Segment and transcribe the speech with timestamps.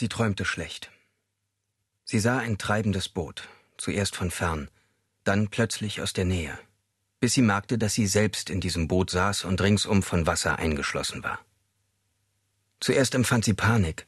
[0.00, 0.90] Sie träumte schlecht.
[2.04, 4.70] Sie sah ein treibendes Boot, zuerst von fern,
[5.24, 6.56] dann plötzlich aus der Nähe,
[7.20, 11.24] bis sie merkte, dass sie selbst in diesem Boot saß und ringsum von Wasser eingeschlossen
[11.24, 11.40] war.
[12.80, 14.06] Zuerst empfand sie Panik.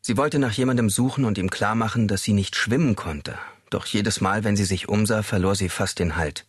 [0.00, 4.22] Sie wollte nach jemandem suchen und ihm klarmachen, dass sie nicht schwimmen konnte, doch jedes
[4.22, 6.46] Mal, wenn sie sich umsah, verlor sie fast den Halt.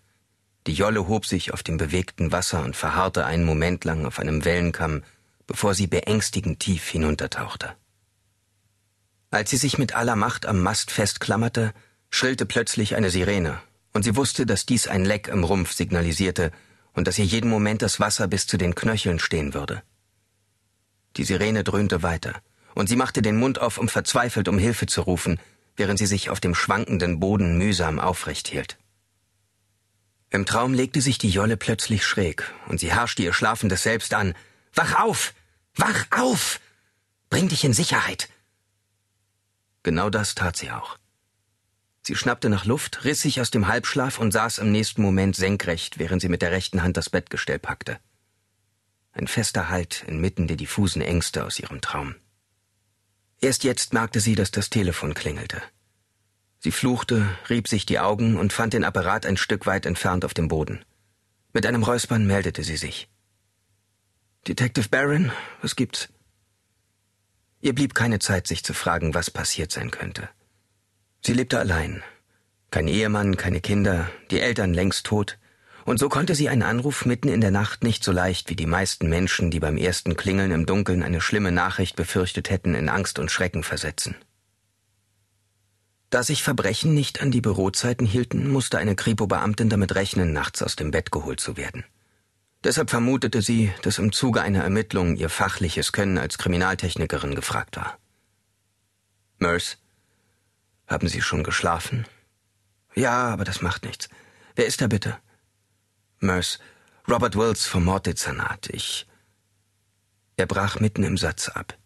[0.65, 4.45] Die Jolle hob sich auf dem bewegten Wasser und verharrte einen Moment lang auf einem
[4.45, 5.03] Wellenkamm,
[5.45, 7.75] bevor sie beängstigend tief hinuntertauchte.
[9.31, 11.73] Als sie sich mit aller Macht am Mast festklammerte,
[12.09, 13.61] schrillte plötzlich eine Sirene,
[13.93, 16.51] und sie wusste, dass dies ein Leck im Rumpf signalisierte
[16.91, 19.83] und dass ihr jeden Moment das Wasser bis zu den Knöcheln stehen würde.
[21.15, 22.41] Die Sirene dröhnte weiter,
[22.75, 25.39] und sie machte den Mund auf, um verzweifelt um Hilfe zu rufen,
[25.77, 28.77] während sie sich auf dem schwankenden Boden mühsam aufrecht hielt.
[30.29, 34.33] Im Traum legte sich die Jolle plötzlich schräg, und sie herrschte ihr schlafendes Selbst an.
[34.73, 35.33] Wach auf!
[35.75, 36.59] Wach auf!
[37.29, 38.27] Bring dich in Sicherheit!
[39.83, 40.97] Genau das tat sie auch.
[42.03, 45.99] Sie schnappte nach Luft, riss sich aus dem Halbschlaf und saß im nächsten Moment senkrecht,
[45.99, 47.99] während sie mit der rechten Hand das Bettgestell packte.
[49.13, 52.15] Ein fester Halt inmitten der diffusen Ängste aus ihrem Traum.
[53.39, 55.61] Erst jetzt merkte sie, dass das Telefon klingelte.
[56.59, 60.33] Sie fluchte, rieb sich die Augen und fand den Apparat ein Stück weit entfernt auf
[60.33, 60.85] dem Boden.
[61.53, 63.09] Mit einem Räuspern meldete sie sich.
[64.47, 66.09] Detective Barron, was gibt's?
[67.61, 70.29] Ihr blieb keine Zeit, sich zu fragen, was passiert sein könnte.
[71.23, 72.03] Sie lebte allein.
[72.71, 75.37] Kein Ehemann, keine Kinder, die Eltern längst tot.
[75.85, 78.65] Und so konnte sie einen Anruf mitten in der Nacht nicht so leicht wie die
[78.65, 83.19] meisten Menschen, die beim ersten Klingeln im Dunkeln eine schlimme Nachricht befürchtet hätten, in Angst
[83.19, 84.15] und Schrecken versetzen.
[86.09, 90.75] Da sich Verbrechen nicht an die Bürozeiten hielten, musste eine Kripo-Beamtin damit rechnen, nachts aus
[90.75, 91.85] dem Bett geholt zu werden.
[92.63, 97.97] Deshalb vermutete sie, dass im Zuge einer Ermittlung ihr fachliches Können als Kriminaltechnikerin gefragt war.
[99.39, 99.77] Merce,
[100.85, 102.05] haben Sie schon geschlafen?
[102.93, 104.09] Ja, aber das macht nichts.
[104.55, 105.17] Wer ist da bitte?
[106.19, 106.59] Merce,
[107.09, 108.69] Robert Wills vom Morddezernat.
[108.69, 109.07] Ich.
[110.37, 111.77] Er brach mitten im Satz ab.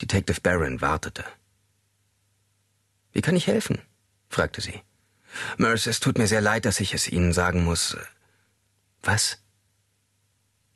[0.00, 1.24] Detective Barron wartete.
[3.12, 3.80] Wie kann ich helfen?
[4.28, 4.82] fragte sie.
[5.58, 7.96] Merce, es tut mir sehr leid, dass ich es Ihnen sagen muss.
[9.02, 9.43] Was?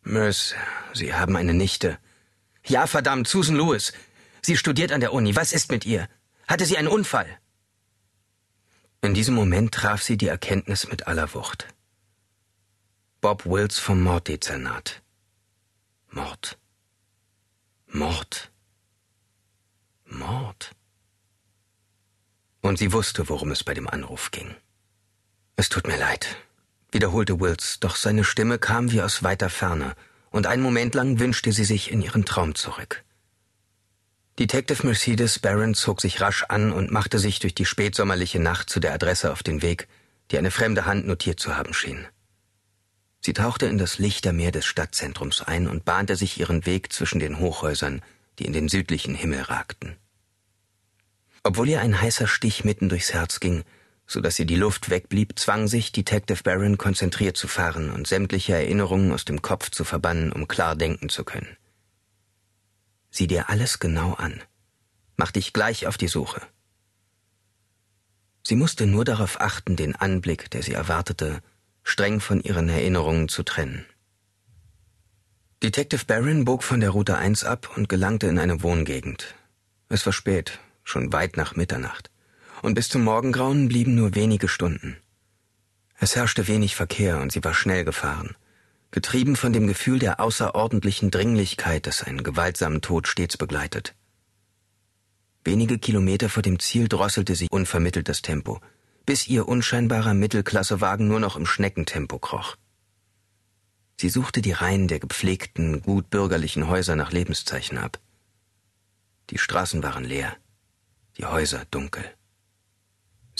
[0.08, 0.54] Mös,
[0.94, 1.98] Sie haben eine Nichte.
[2.64, 3.92] Ja, verdammt, Susan Lewis.
[4.42, 5.36] Sie studiert an der Uni.
[5.36, 6.08] Was ist mit ihr?
[6.46, 7.38] Hatte sie einen Unfall?
[9.02, 11.68] In diesem Moment traf sie die Erkenntnis mit aller Wucht.
[13.20, 15.02] Bob Wills vom Morddezernat.
[16.10, 16.58] Mord.
[17.86, 18.50] Mord.
[20.06, 20.74] Mord.
[22.62, 24.56] Und sie wusste, worum es bei dem Anruf ging.
[25.56, 26.36] Es tut mir leid,
[26.92, 29.94] wiederholte Wills, doch seine Stimme kam wie aus weiter Ferne,
[30.30, 33.04] und einen Moment lang wünschte sie sich in ihren Traum zurück.
[34.38, 38.78] Detective Mercedes Barron zog sich rasch an und machte sich durch die spätsommerliche Nacht zu
[38.78, 39.88] der Adresse auf den Weg,
[40.30, 42.06] die eine fremde Hand notiert zu haben schien.
[43.20, 47.40] Sie tauchte in das Lichtermeer des Stadtzentrums ein und bahnte sich ihren Weg zwischen den
[47.40, 48.00] Hochhäusern,
[48.38, 49.96] die in den südlichen Himmel ragten.
[51.42, 53.64] Obwohl ihr ein heißer Stich mitten durchs Herz ging,
[54.08, 58.54] so dass ihr die Luft wegblieb, zwang sich Detective Barron konzentriert zu fahren und sämtliche
[58.54, 61.56] Erinnerungen aus dem Kopf zu verbannen, um klar denken zu können.
[63.10, 64.42] Sieh dir alles genau an.
[65.16, 66.40] Mach dich gleich auf die Suche.
[68.42, 71.42] Sie musste nur darauf achten, den Anblick, der sie erwartete,
[71.82, 73.84] streng von ihren Erinnerungen zu trennen.
[75.62, 79.34] Detective Barron bog von der Route 1 ab und gelangte in eine Wohngegend.
[79.90, 82.10] Es war spät, schon weit nach Mitternacht
[82.62, 84.96] und bis zum Morgengrauen blieben nur wenige Stunden.
[85.98, 88.36] Es herrschte wenig Verkehr und sie war schnell gefahren,
[88.90, 93.94] getrieben von dem Gefühl der außerordentlichen Dringlichkeit, das einen gewaltsamen Tod stets begleitet.
[95.44, 98.60] Wenige Kilometer vor dem Ziel drosselte sie unvermittelt das Tempo,
[99.06, 102.56] bis ihr unscheinbarer Mittelklassewagen nur noch im Schneckentempo kroch.
[103.96, 107.98] Sie suchte die Reihen der gepflegten, gut bürgerlichen Häuser nach Lebenszeichen ab.
[109.30, 110.36] Die Straßen waren leer,
[111.16, 112.04] die Häuser dunkel.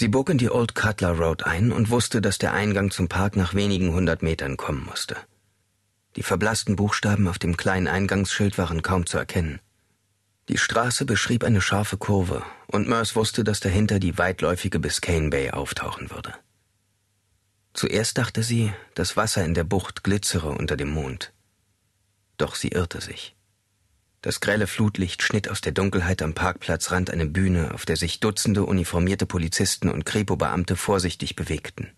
[0.01, 3.35] Sie bog in die Old Cutler Road ein und wusste, dass der Eingang zum Park
[3.35, 5.17] nach wenigen hundert Metern kommen musste.
[6.15, 9.59] Die verblassten Buchstaben auf dem kleinen Eingangsschild waren kaum zu erkennen.
[10.49, 15.51] Die Straße beschrieb eine scharfe Kurve, und Merce wusste, dass dahinter die weitläufige Biscayne Bay
[15.51, 16.33] auftauchen würde.
[17.73, 21.33] Zuerst dachte sie, das Wasser in der Bucht glitzere unter dem Mond.
[22.37, 23.35] Doch sie irrte sich.
[24.21, 28.65] Das grelle Flutlicht schnitt aus der Dunkelheit am Parkplatzrand eine Bühne, auf der sich Dutzende
[28.65, 31.93] uniformierte Polizisten und Kripo-Beamte vorsichtig bewegten.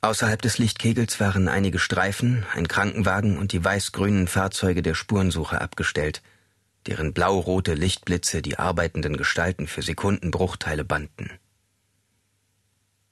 [0.00, 6.22] Außerhalb des Lichtkegels waren einige Streifen, ein Krankenwagen und die weiß-grünen Fahrzeuge der Spurensuche abgestellt,
[6.88, 11.30] deren blau-rote Lichtblitze die arbeitenden Gestalten für Sekundenbruchteile bannten.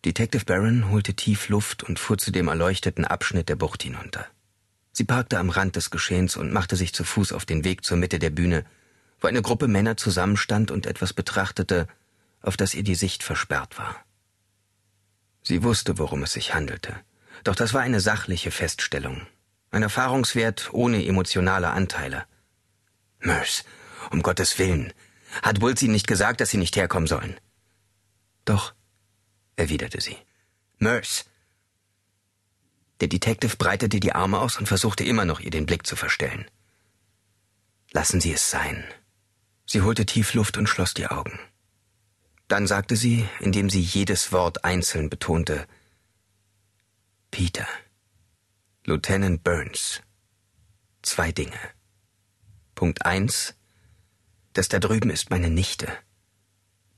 [0.05, 4.27] Detective Barron holte tief Luft und fuhr zu dem erleuchteten Abschnitt der Bucht hinunter.
[5.00, 7.97] Sie parkte am Rand des Geschehens und machte sich zu Fuß auf den Weg zur
[7.97, 8.67] Mitte der Bühne,
[9.19, 11.88] wo eine Gruppe Männer zusammenstand und etwas betrachtete,
[12.43, 13.97] auf das ihr die Sicht versperrt war.
[15.43, 16.94] Sie wusste, worum es sich handelte,
[17.44, 19.26] doch das war eine sachliche Feststellung,
[19.70, 22.26] ein Erfahrungswert ohne emotionale Anteile.
[23.20, 23.64] Merce,
[24.11, 24.93] um Gottes Willen,
[25.41, 27.41] hat Woolsey nicht gesagt, dass sie nicht herkommen sollen?
[28.44, 28.75] Doch,
[29.56, 30.19] erwiderte sie.
[30.76, 31.25] Merce.
[33.00, 36.50] Der Detective breitete die Arme aus und versuchte immer noch, ihr den Blick zu verstellen.
[37.93, 38.85] Lassen Sie es sein.
[39.67, 41.38] Sie holte tief Luft und schloss die Augen.
[42.49, 45.69] Dann sagte sie, indem sie jedes Wort einzeln betonte,
[47.31, 47.69] Peter,
[48.85, 50.02] Lieutenant Burns,
[51.02, 51.61] zwei Dinge.
[52.75, 53.55] Punkt eins,
[54.52, 55.87] das da drüben ist meine Nichte.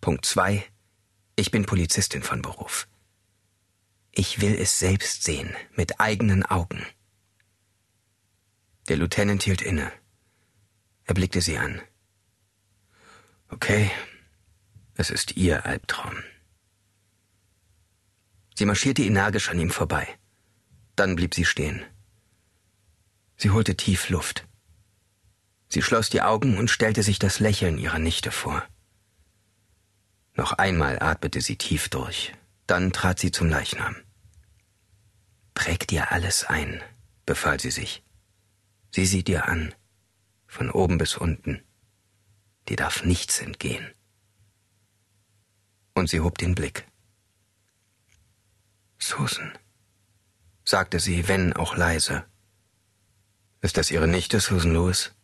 [0.00, 0.64] Punkt zwei,
[1.36, 2.88] ich bin Polizistin von Beruf.
[4.14, 6.86] Ich will es selbst sehen, mit eigenen Augen.
[8.88, 9.90] Der Lieutenant hielt inne.
[11.04, 11.80] Er blickte sie an.
[13.48, 13.90] Okay,
[14.94, 16.22] es ist ihr Albtraum.
[18.54, 20.06] Sie marschierte energisch an ihm vorbei.
[20.94, 21.82] Dann blieb sie stehen.
[23.38, 24.46] Sie holte tief Luft.
[25.68, 28.62] Sie schloss die Augen und stellte sich das Lächeln ihrer Nichte vor.
[30.34, 32.34] Noch einmal atmete sie tief durch.
[32.72, 33.94] Dann trat sie zum Leichnam.
[35.52, 36.82] Präg dir alles ein,
[37.26, 38.02] befahl sie sich.
[38.90, 39.74] Sieh sie dir an,
[40.46, 41.62] von oben bis unten.
[42.70, 43.92] Dir darf nichts entgehen
[45.92, 46.86] und sie hob den Blick.
[48.98, 49.52] Susan,
[50.64, 52.24] sagte sie, wenn auch leise.
[53.60, 55.14] Ist das Ihre Nichte, Susan Lewis?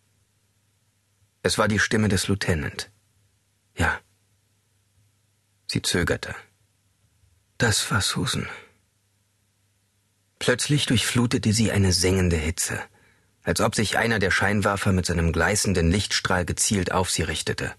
[1.43, 2.93] Es war die Stimme des Lieutenant.
[3.75, 3.99] Ja.
[5.67, 6.35] Sie zögerte.
[7.59, 8.49] Das war Susan.
[10.39, 12.81] Plötzlich durchflutete sie eine sengende Hitze,
[13.43, 17.75] als ob sich einer der Scheinwerfer mit seinem gleißenden Lichtstrahl gezielt auf sie richtete.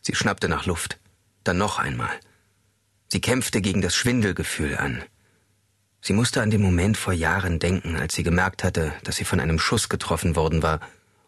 [0.00, 0.98] Sie schnappte nach Luft.
[1.44, 2.10] Dann noch einmal.
[3.08, 5.04] Sie kämpfte gegen das Schwindelgefühl an.
[6.00, 9.40] Sie musste an den Moment vor Jahren denken, als sie gemerkt hatte, dass sie von
[9.40, 10.80] einem Schuss getroffen worden war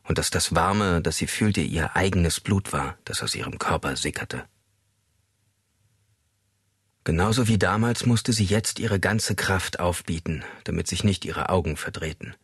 [0.05, 3.95] und dass das Warme, das sie fühlte, ihr eigenes Blut war, das aus ihrem Körper
[3.95, 4.47] sickerte.
[7.09, 11.79] Genauso wie damals musste sie jetzt ihre ganze Kraft aufbieten, damit sich nicht ihre Augen
[11.79, 12.35] verdrehten.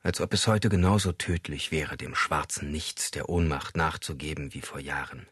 [0.00, 4.80] Als ob es heute genauso tödlich wäre, dem schwarzen Nichts der Ohnmacht nachzugeben wie vor
[4.80, 5.26] Jahren.